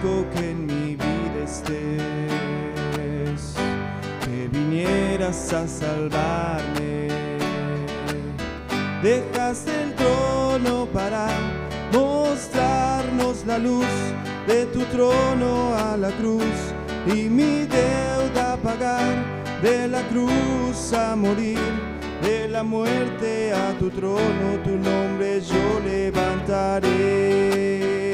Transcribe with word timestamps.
que 0.00 0.50
en 0.50 0.66
mi 0.66 0.94
vida 0.94 1.42
estés, 1.44 1.80
que 4.24 4.48
vinieras 4.48 5.52
a 5.52 5.66
salvarme. 5.66 7.08
Dejaste 9.02 9.82
el 9.82 9.92
trono 9.94 10.86
para 10.92 11.26
mostrarnos 11.92 13.44
la 13.44 13.58
luz 13.58 13.88
de 14.46 14.66
tu 14.66 14.84
trono 14.84 15.74
a 15.74 15.96
la 15.96 16.12
cruz 16.12 16.44
y 17.06 17.28
mi 17.28 17.66
deuda 17.66 18.56
pagar, 18.62 19.16
de 19.62 19.88
la 19.88 20.02
cruz 20.02 20.92
a 20.92 21.16
morir, 21.16 21.58
de 22.22 22.46
la 22.48 22.62
muerte 22.62 23.52
a 23.52 23.76
tu 23.78 23.90
trono, 23.90 24.60
tu 24.62 24.76
nombre 24.76 25.40
yo 25.40 25.80
levantaré. 25.84 28.07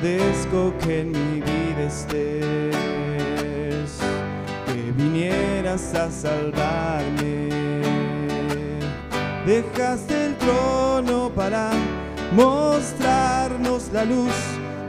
Agradezco 0.00 0.72
que 0.78 1.00
en 1.00 1.12
mi 1.12 1.40
vida 1.40 1.84
estés, 1.86 2.74
que 4.66 4.92
vinieras 4.92 5.94
a 5.94 6.10
salvarme. 6.10 7.50
Dejaste 9.44 10.26
el 10.26 10.36
trono 10.36 11.30
para 11.34 11.70
mostrarnos 12.32 13.90
la 13.92 14.04
luz 14.04 14.32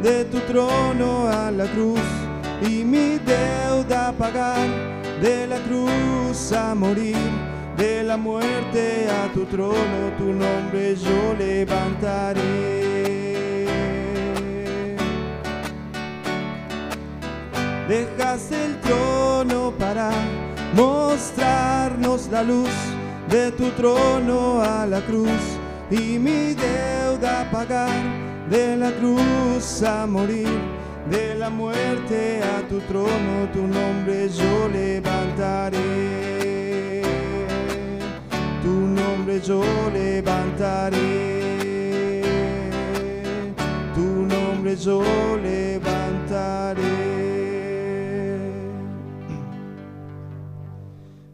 de 0.02 0.26
tu 0.26 0.40
trono 0.42 1.28
a 1.28 1.52
la 1.52 1.66
cruz 1.66 2.00
y 2.62 2.84
mi 2.86 3.18
deuda 3.18 4.14
pagar, 4.18 4.68
de 5.22 5.48
la 5.48 5.58
cruz 5.58 6.54
a 6.54 6.74
morir, 6.74 7.18
de 7.76 8.04
la 8.04 8.18
muerte 8.18 9.08
a 9.10 9.32
tu 9.34 9.46
trono, 9.46 10.12
tu 10.18 10.32
nombre 10.32 10.96
yo 10.96 11.36
levantaré. 11.38 12.91
Dejaste 17.92 18.56
el 18.68 18.80
trono 18.80 19.74
para 19.78 20.12
mostrarnos 20.74 22.30
la 22.32 22.42
luz 22.42 22.70
de 23.28 23.52
tu 23.52 23.70
trono 23.72 24.62
a 24.62 24.86
la 24.86 25.02
cruz 25.02 25.44
y 25.90 26.18
mi 26.18 26.54
deuda 26.54 27.50
pagar, 27.52 27.92
de 28.50 28.78
la 28.78 28.94
cruz 28.94 29.84
a 29.84 30.08
morir 30.08 30.48
de 31.10 31.36
la 31.36 31.50
muerte 31.50 32.40
a 32.42 32.66
tu 32.70 32.80
trono, 32.82 33.50
tu 33.52 33.68
nombre 33.68 34.30
yo 34.30 34.70
levantaré. 34.70 35.82
Tu 38.64 38.70
nombre 38.70 39.42
yo 39.42 39.62
levantaré. 39.92 41.02
Tu 43.94 44.06
nombre 44.34 44.78
yo 44.78 45.04
levantaré. 45.44 47.11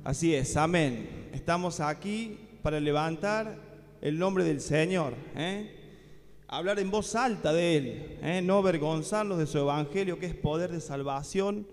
Así 0.08 0.34
es, 0.34 0.56
amén. 0.56 1.28
Estamos 1.34 1.82
aquí 1.82 2.38
para 2.64 2.80
levantar 2.80 3.60
el 4.00 4.18
nombre 4.18 4.46
del 4.46 4.62
Señor. 4.62 5.14
¿eh? 5.36 6.46
hablar 6.48 6.80
en 6.80 6.90
voz 6.90 7.14
alta 7.14 7.52
de 7.52 7.76
Él, 7.76 8.18
¿eh? 8.22 8.42
no 8.42 8.60
avergonzarnos 8.60 9.38
de 9.38 9.46
su 9.46 9.58
Evangelio, 9.58 10.18
que 10.18 10.28
es 10.28 10.34
poder 10.34 10.72
de 10.72 10.80
salvación 10.80 11.68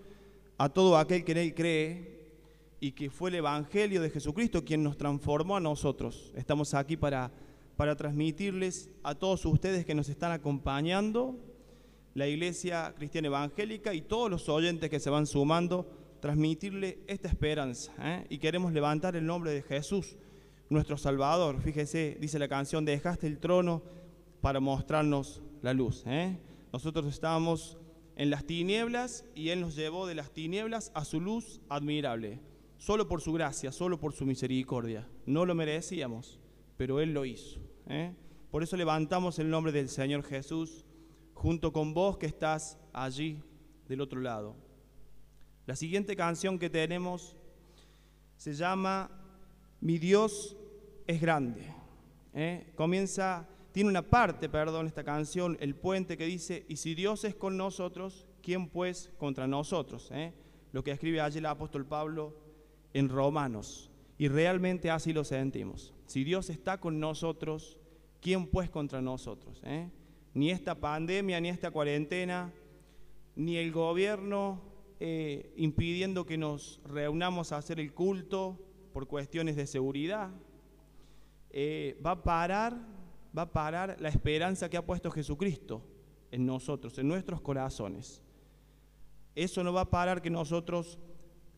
a 0.58 0.68
todo 0.68 0.98
aquel 0.98 1.22
que 1.22 1.30
en 1.30 1.38
Él 1.38 1.54
cree 1.54 2.26
y 2.80 2.90
que 2.90 3.08
fue 3.08 3.30
el 3.30 3.36
Evangelio 3.36 4.02
de 4.02 4.10
Jesucristo 4.10 4.64
quien 4.64 4.82
nos 4.82 4.96
transformó 4.96 5.56
a 5.56 5.60
nosotros. 5.60 6.32
Estamos 6.34 6.74
aquí 6.74 6.96
para, 6.96 7.30
para 7.76 7.94
transmitirles 7.94 8.90
a 9.04 9.14
todos 9.14 9.46
ustedes 9.46 9.84
que 9.84 9.94
nos 9.94 10.08
están 10.08 10.32
acompañando, 10.32 11.36
la 12.14 12.26
Iglesia 12.26 12.94
Cristiana 12.96 13.28
Evangélica 13.28 13.94
y 13.94 14.02
todos 14.02 14.28
los 14.28 14.48
oyentes 14.48 14.90
que 14.90 14.98
se 14.98 15.08
van 15.08 15.28
sumando, 15.28 16.03
transmitirle 16.24 17.00
esta 17.06 17.28
esperanza. 17.28 17.92
¿eh? 17.98 18.24
Y 18.30 18.38
queremos 18.38 18.72
levantar 18.72 19.14
el 19.14 19.26
nombre 19.26 19.50
de 19.50 19.60
Jesús, 19.60 20.16
nuestro 20.70 20.96
Salvador. 20.96 21.60
Fíjese, 21.60 22.16
dice 22.18 22.38
la 22.38 22.48
canción, 22.48 22.86
dejaste 22.86 23.26
el 23.26 23.38
trono 23.38 23.82
para 24.40 24.58
mostrarnos 24.58 25.42
la 25.60 25.74
luz. 25.74 26.02
¿eh? 26.06 26.38
Nosotros 26.72 27.04
estábamos 27.04 27.76
en 28.16 28.30
las 28.30 28.46
tinieblas 28.46 29.26
y 29.34 29.50
Él 29.50 29.60
nos 29.60 29.76
llevó 29.76 30.06
de 30.06 30.14
las 30.14 30.30
tinieblas 30.30 30.92
a 30.94 31.04
su 31.04 31.20
luz 31.20 31.60
admirable, 31.68 32.40
solo 32.78 33.06
por 33.06 33.20
su 33.20 33.34
gracia, 33.34 33.70
solo 33.70 34.00
por 34.00 34.14
su 34.14 34.24
misericordia. 34.24 35.06
No 35.26 35.44
lo 35.44 35.54
merecíamos, 35.54 36.40
pero 36.78 37.00
Él 37.00 37.12
lo 37.12 37.26
hizo. 37.26 37.60
¿eh? 37.86 38.14
Por 38.50 38.62
eso 38.62 38.78
levantamos 38.78 39.38
el 39.38 39.50
nombre 39.50 39.72
del 39.72 39.90
Señor 39.90 40.22
Jesús 40.22 40.86
junto 41.34 41.70
con 41.70 41.92
vos 41.92 42.16
que 42.16 42.24
estás 42.24 42.78
allí 42.94 43.42
del 43.88 44.00
otro 44.00 44.22
lado. 44.22 44.63
La 45.66 45.76
siguiente 45.76 46.16
canción 46.16 46.58
que 46.58 46.70
tenemos 46.70 47.36
se 48.36 48.54
llama 48.54 49.10
Mi 49.80 49.98
Dios 49.98 50.56
es 51.06 51.20
grande. 51.20 51.72
¿eh? 52.34 52.72
Comienza 52.76 53.48
tiene 53.74 53.90
una 53.90 54.02
parte, 54.02 54.48
perdón, 54.48 54.86
esta 54.86 55.02
canción, 55.02 55.56
el 55.58 55.74
puente 55.74 56.16
que 56.16 56.26
dice, 56.26 56.64
y 56.68 56.76
si 56.76 56.94
Dios 56.94 57.24
es 57.24 57.34
con 57.34 57.56
nosotros, 57.56 58.24
¿quién 58.40 58.68
pues 58.68 59.10
contra 59.18 59.48
nosotros? 59.48 60.10
¿Eh? 60.12 60.32
Lo 60.70 60.84
que 60.84 60.92
escribe 60.92 61.20
allí 61.20 61.38
el 61.38 61.46
apóstol 61.46 61.84
Pablo 61.84 62.36
en 62.92 63.08
Romanos. 63.08 63.90
Y 64.16 64.28
realmente 64.28 64.92
así 64.92 65.12
lo 65.12 65.24
sentimos. 65.24 65.92
Si 66.06 66.22
Dios 66.22 66.50
está 66.50 66.78
con 66.78 67.00
nosotros, 67.00 67.80
¿quién 68.20 68.46
pues 68.46 68.70
contra 68.70 69.02
nosotros? 69.02 69.60
¿Eh? 69.64 69.90
Ni 70.34 70.52
esta 70.52 70.76
pandemia, 70.76 71.40
ni 71.40 71.48
esta 71.48 71.72
cuarentena, 71.72 72.52
ni 73.34 73.56
el 73.56 73.72
gobierno 73.72 74.73
eh, 75.06 75.52
impidiendo 75.56 76.24
que 76.24 76.38
nos 76.38 76.80
reunamos 76.86 77.52
a 77.52 77.58
hacer 77.58 77.78
el 77.78 77.92
culto 77.92 78.58
por 78.94 79.06
cuestiones 79.06 79.54
de 79.54 79.66
seguridad, 79.66 80.30
eh, 81.50 82.00
va 82.02 82.12
a 82.12 82.22
parar 82.22 82.74
va 83.36 83.42
a 83.42 83.52
parar 83.52 83.96
la 84.00 84.08
esperanza 84.08 84.70
que 84.70 84.78
ha 84.78 84.86
puesto 84.86 85.10
Jesucristo 85.10 85.82
en 86.30 86.46
nosotros, 86.46 86.96
en 86.98 87.06
nuestros 87.06 87.42
corazones. 87.42 88.22
Eso 89.34 89.62
no 89.62 89.74
va 89.74 89.82
a 89.82 89.90
parar 89.90 90.22
que 90.22 90.30
nosotros 90.30 90.98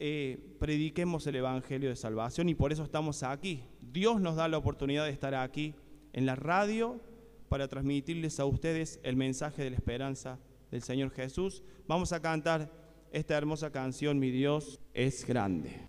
eh, 0.00 0.56
prediquemos 0.58 1.24
el 1.28 1.36
Evangelio 1.36 1.88
de 1.88 1.94
Salvación 1.94 2.48
y 2.48 2.56
por 2.56 2.72
eso 2.72 2.82
estamos 2.82 3.22
aquí. 3.22 3.62
Dios 3.80 4.20
nos 4.20 4.34
da 4.34 4.48
la 4.48 4.58
oportunidad 4.58 5.04
de 5.04 5.12
estar 5.12 5.36
aquí 5.36 5.72
en 6.12 6.26
la 6.26 6.34
radio 6.34 7.00
para 7.48 7.68
transmitirles 7.68 8.40
a 8.40 8.44
ustedes 8.44 8.98
el 9.04 9.14
mensaje 9.14 9.62
de 9.62 9.70
la 9.70 9.76
esperanza 9.76 10.40
del 10.72 10.82
Señor 10.82 11.10
Jesús. 11.12 11.62
Vamos 11.86 12.12
a 12.12 12.20
cantar 12.20 12.85
esta 13.16 13.34
hermosa 13.34 13.70
canción, 13.70 14.18
Mi 14.18 14.30
Dios 14.30 14.78
es 14.92 15.26
grande. 15.26 15.88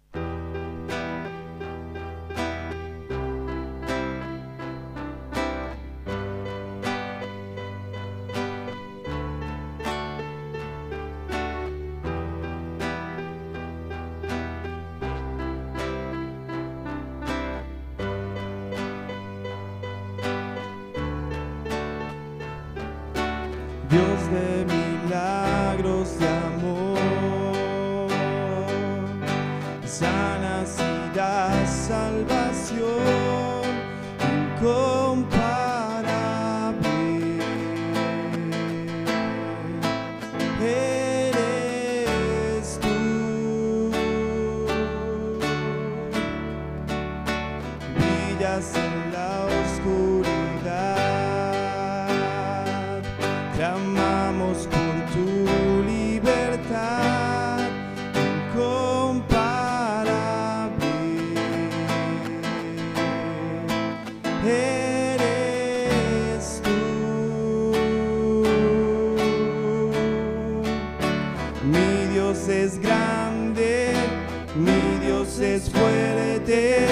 Dios 75.28 75.40
es 75.40 75.70
fuerte, 75.70 76.88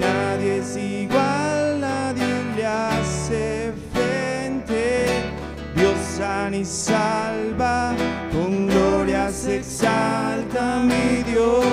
nadie 0.00 0.58
es 0.58 0.76
igual, 0.76 1.80
nadie 1.80 2.26
le 2.56 2.66
hace 2.66 3.72
frente. 3.92 5.06
Dios 5.76 5.96
sana 6.16 6.56
y 6.56 6.64
salva, 6.64 7.94
con 8.32 8.66
gloria 8.66 9.30
se 9.30 9.58
exalta 9.58 10.80
mi 10.82 11.22
Dios, 11.22 11.64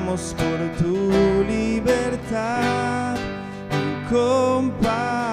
por 0.00 0.58
tu 0.78 1.44
libertad 1.46 3.16
incomparable. 3.70 5.31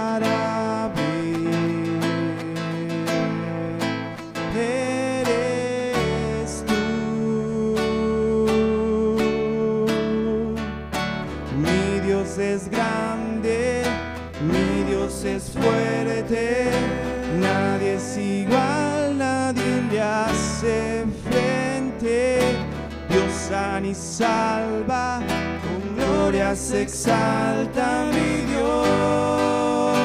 Y 23.90 23.96
salva, 23.96 25.20
con 25.64 25.96
gloria 25.96 26.56
se 26.56 26.84
exalta 26.84 28.06
mi 28.14 28.46
Dios, 28.52 29.98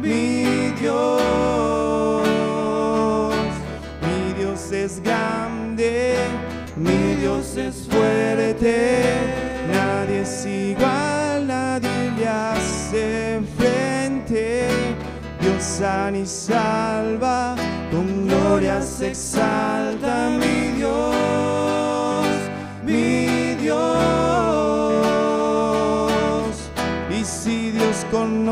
mi 0.00 0.70
Dios. 0.80 2.22
Mi 4.02 4.32
Dios 4.38 4.70
es 4.72 5.02
grande, 5.02 6.16
mi 6.76 7.16
Dios 7.20 7.56
es 7.56 7.88
fuerte, 7.90 9.02
nadie 9.72 10.20
es 10.20 10.46
igual, 10.46 11.46
nadie 11.48 12.12
le 12.16 12.28
hace 12.28 13.40
frente. 13.58 14.68
Dios 15.40 15.62
sana 15.62 16.18
y 16.18 16.26
salva, 16.26 17.56
con 17.90 18.28
gloria 18.28 18.80
se 18.80 19.08
exalta 19.08 20.30
mi 20.30 20.78
Dios, 20.78 21.16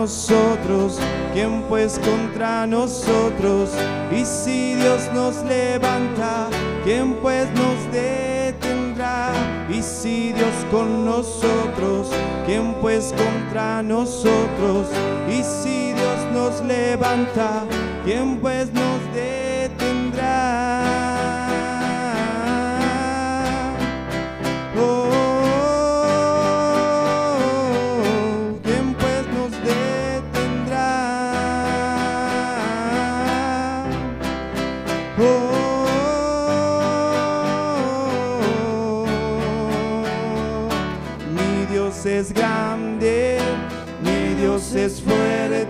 nosotros, 0.02 0.98
¿quién 1.32 1.62
pues 1.68 2.00
contra 2.00 2.66
nosotros? 2.66 3.70
Y 4.10 4.24
si 4.24 4.74
Dios 4.74 5.08
nos 5.14 5.36
levanta, 5.44 6.48
¿quién 6.82 7.14
pues 7.22 7.46
nos 7.52 7.92
detendrá? 7.92 9.30
Y 9.70 9.80
si 9.80 10.32
Dios 10.32 10.66
con 10.72 11.04
nosotros, 11.04 12.10
¿quién 12.46 12.74
pues 12.80 13.14
contra 13.16 13.80
nosotros? 13.84 14.88
Y 15.28 15.40
si 15.44 15.92
Dios 15.92 16.18
nos 16.34 16.60
levanta, 16.64 17.62
¿quién 18.04 18.38
pues 18.40 18.72
nos 18.72 19.01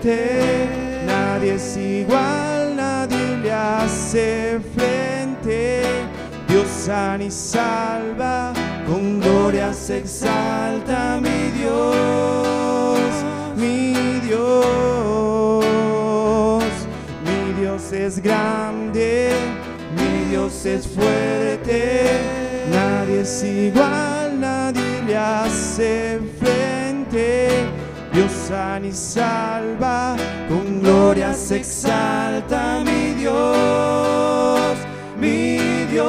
nadie 0.05 1.55
es 1.55 1.77
igual, 1.77 2.75
nadie 2.77 3.37
le 3.39 3.53
hace 3.53 4.61
frente. 4.75 5.83
Dios 6.49 6.67
sana 6.67 7.23
y 7.25 7.31
salva, 7.31 8.53
con 8.87 9.21
gloria 9.21 9.73
se 9.73 9.99
exalta 9.99 11.21
mi 11.21 11.51
Dios, 11.59 12.99
mi 13.57 14.21
Dios. 14.27 15.75
Mi 17.25 17.61
Dios 17.61 17.93
es 17.93 18.21
grande, 18.21 19.31
mi 19.97 20.31
Dios 20.31 20.67
es 20.67 20.87
fuerte, 20.87 22.11
nadie 22.73 23.21
es 23.21 23.45
igual, 23.45 24.41
nadie 24.41 25.03
le 25.07 25.17
hace 25.17 26.21
frente. 26.41 27.82
Y 28.53 28.93
salva, 28.93 30.15
con 30.47 30.83
gloria 30.83 31.33
se 31.33 31.57
exalta 31.57 32.83
mi 32.85 33.15
Dios, 33.15 34.77
mi 35.19 35.57
Dios. 35.91 36.03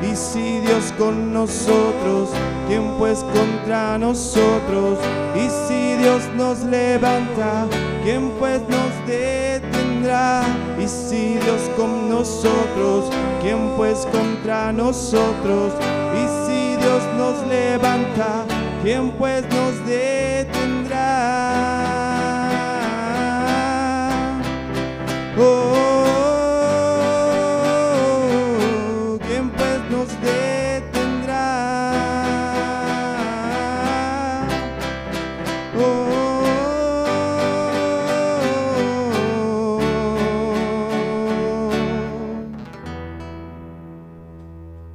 Y 0.00 0.16
si 0.16 0.60
Dios 0.60 0.94
con 0.96 1.34
nosotros, 1.34 2.30
¿quién 2.68 2.94
pues 2.96 3.22
contra 3.34 3.98
nosotros? 3.98 4.98
Y 5.36 5.50
si 5.68 5.96
Dios 5.96 6.22
nos 6.34 6.60
levanta, 6.60 7.66
¿quién 8.04 8.30
pues 8.38 8.62
nos 8.62 9.06
detendrá? 9.06 10.42
Y 10.82 10.88
si 10.88 11.34
Dios 11.34 11.68
con 11.76 12.08
nosotros, 12.08 13.10
¿quién 13.42 13.74
pues 13.76 14.06
contra 14.10 14.72
nosotros? 14.72 15.74
Y 16.14 16.26
si 16.46 16.76
Dios 16.76 17.02
nos 17.18 17.46
levanta, 17.46 18.46
¿quién 18.82 19.10
pues 19.12 19.44
nos 19.48 19.86
detendrá? 19.86 20.98
Oh, 25.38 25.98
¿quién 29.26 29.50
pues 29.50 29.80
nos 29.90 30.08
detendrá? 30.20 31.68
Oh. 35.78 36.18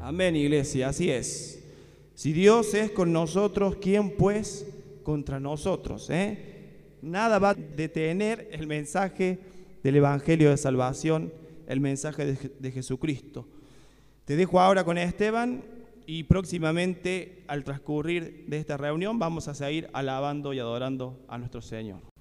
Amén, 0.01 0.35
iglesia, 0.35 0.89
así 0.89 1.09
es. 1.09 1.52
Si 2.23 2.31
Dios 2.31 2.73
es 2.73 2.89
con 2.89 3.11
nosotros, 3.11 3.75
¿quién 3.81 4.11
pues 4.15 4.65
contra 5.03 5.41
nosotros? 5.41 6.09
eh? 6.09 6.95
Nada 7.01 7.37
va 7.37 7.49
a 7.49 7.53
detener 7.53 8.47
el 8.53 8.65
mensaje 8.65 9.39
del 9.83 9.97
Evangelio 9.97 10.49
de 10.49 10.55
Salvación, 10.55 11.33
el 11.67 11.81
mensaje 11.81 12.25
de, 12.25 12.51
de 12.57 12.71
Jesucristo. 12.71 13.45
Te 14.23 14.37
dejo 14.37 14.61
ahora 14.61 14.85
con 14.85 14.97
Esteban 14.97 15.65
y 16.05 16.23
próximamente 16.23 17.43
al 17.47 17.65
transcurrir 17.65 18.45
de 18.47 18.57
esta 18.57 18.77
reunión 18.77 19.19
vamos 19.19 19.49
a 19.49 19.53
seguir 19.53 19.89
alabando 19.91 20.53
y 20.53 20.59
adorando 20.59 21.19
a 21.27 21.37
nuestro 21.37 21.61
Señor. 21.61 22.12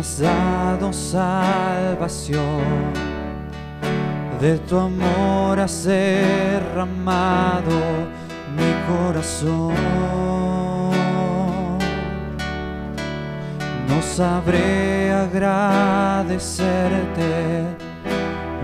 Has 0.00 0.18
dado 0.18 0.92
salvación. 0.92 2.64
De 4.40 4.58
tu 4.60 4.78
amor 4.78 5.60
has 5.60 5.84
derramado 5.84 7.70
mi 8.56 8.72
corazón. 8.88 9.74
No 13.88 14.00
sabré 14.00 15.12
agradecerte 15.12 16.46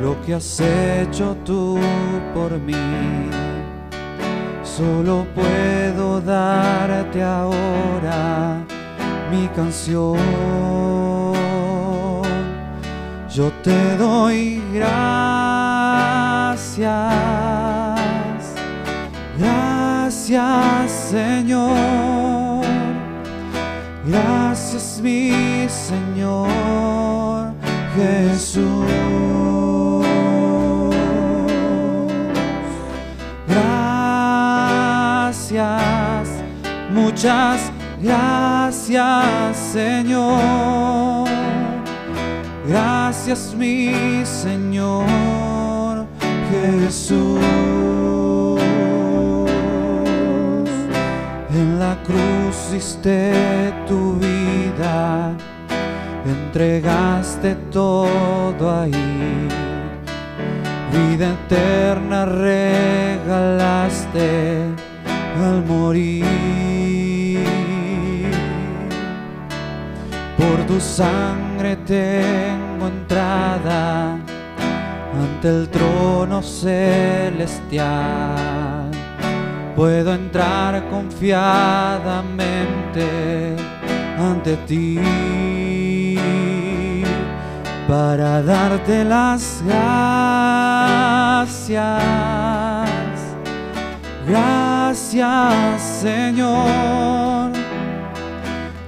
lo 0.01 0.19
que 0.23 0.35
has 0.35 0.61
hecho 0.61 1.37
tú 1.45 1.79
por 2.33 2.53
mí. 2.59 3.29
Solo 4.63 5.27
puedo 5.35 6.23
darte 6.23 7.23
ahora 7.23 8.65
mi 9.31 9.49
canción. 9.49 11.06
Te 13.67 13.97
doy 13.97 14.63
gracias, 14.73 14.95
gracias 19.37 20.93
Señor, 21.11 22.65
gracias 24.07 25.01
mi 25.03 25.67
Señor 25.69 27.55
Jesús. 27.97 28.87
Gracias, 35.09 36.29
muchas 36.93 37.73
gracias 38.01 39.57
Señor. 39.57 41.36
Gracias 42.69 43.55
mi 43.57 44.25
Señor 44.25 46.05
Jesús. 46.51 47.39
En 51.51 51.79
la 51.79 51.97
cruz 52.03 52.73
diste 52.73 53.33
tu 53.87 54.15
vida, 54.19 55.33
entregaste 56.25 57.55
todo 57.71 58.81
ahí. 58.81 59.49
Vida 60.93 61.35
eterna 61.45 62.25
regalaste 62.25 63.77
al 65.41 65.65
morir. 65.67 66.27
Por 70.37 70.67
tu 70.67 70.81
sangre 70.81 71.46
tengo 71.87 72.87
entrada 72.87 74.15
ante 74.15 75.49
el 75.49 75.69
trono 75.69 76.41
celestial. 76.43 77.87
Puedo 79.75 80.15
entrar 80.15 80.89
confiadamente 80.89 83.57
ante 84.19 84.57
ti 84.67 85.01
para 87.89 88.43
darte 88.43 89.05
las 89.05 89.63
gracias. 89.65 89.87
Gracias 94.27 95.83
Señor. 96.03 97.56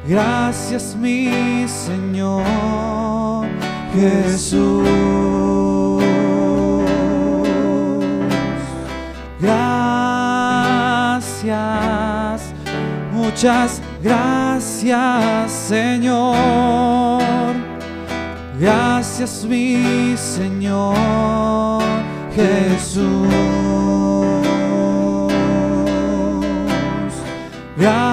Gracias 0.08 0.96
mi 0.96 1.68
Señor 1.68 3.46
Jesús. 3.92 4.88
Gracias, 9.38 10.14
muchas 13.12 13.82
gracias 14.02 15.52
Señor. 15.52 17.22
Gracias 18.58 19.44
mi 19.44 20.16
Señor 20.16 21.82
Jesús. 22.34 23.28
Gracias, 27.76 28.07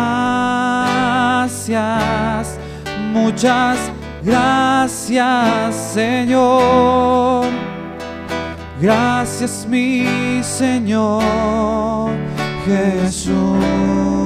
muchas 3.13 3.77
gracias 4.23 5.75
Señor. 5.93 7.45
Gracias 8.81 9.65
mi 9.69 10.41
Señor 10.43 12.11
Jesús. 12.65 14.24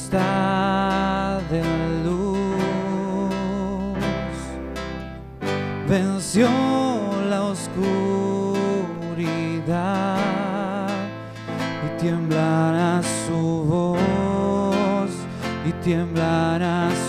Está 0.00 1.40
de 1.50 1.62
luz. 2.04 2.38
Venció 5.88 6.48
la 7.28 7.40
oscuridad 7.42 7.68
y 11.84 11.88
tiemblará 12.00 13.02
su 13.26 13.42
voz 13.72 15.10
y 15.66 15.72
tiemblará 15.84 16.88
su 16.90 17.07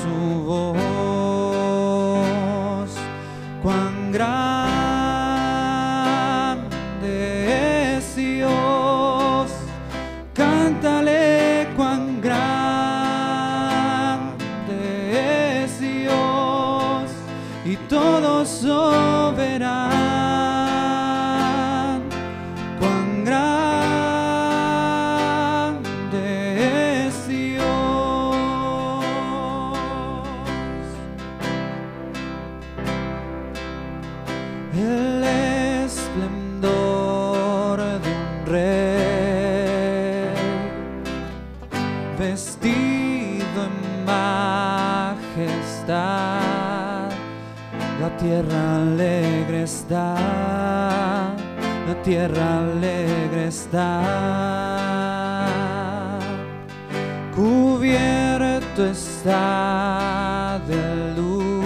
Cubierto 57.79 58.81
está 58.87 60.59
de 60.67 61.13
luz. 61.15 61.63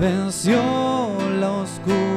Venció 0.00 0.62
la 1.38 1.50
oscuridad 1.52 2.14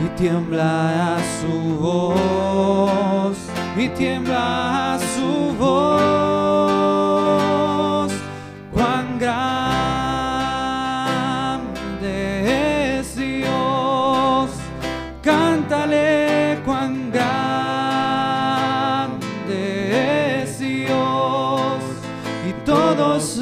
y 0.00 0.06
tiembla 0.16 1.18
su 1.40 1.54
voz 1.80 3.36
y 3.76 3.88
tiembla 3.88 4.96
su 5.00 5.07
y 22.98 23.00
todos 23.00 23.38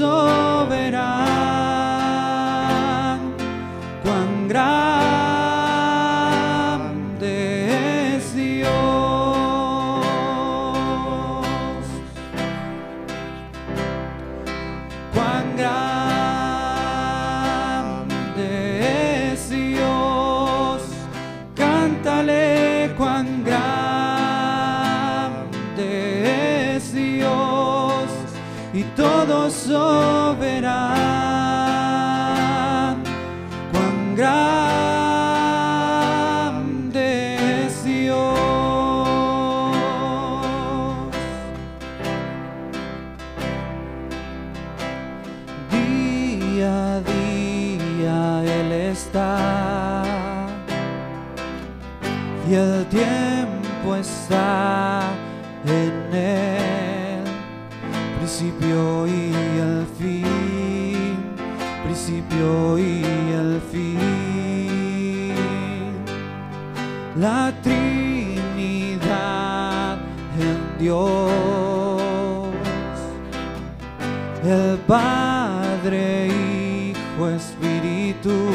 el 74.44 74.78
Padre, 74.86 76.28
Hijo, 76.28 77.28
Espíritu, 77.28 78.50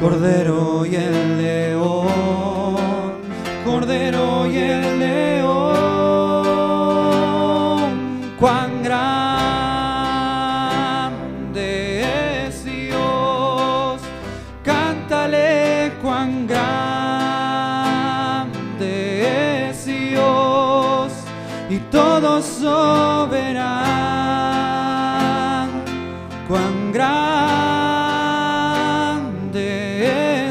Cordero 0.00 0.86
y 0.86 0.96
el 0.96 1.38
León, 1.42 3.14
Cordero 3.64 4.46
y 4.46 4.56
el 4.56 4.98
León, 4.98 5.70
cuán 8.38 8.82
grande 8.82 9.26
es 12.46 12.64
Dios, 12.64 14.00
cántale 14.64 15.92
cuán 16.02 16.46
grande 16.46 17.30
es 19.70 19.84
Dios, 19.84 21.12
y 21.68 21.78
todos 21.90 22.44
soberán. 22.44 23.89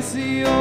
see 0.10 0.39
you. 0.39 0.59